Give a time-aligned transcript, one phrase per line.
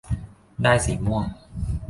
[0.63, 1.25] ได้สีม่วง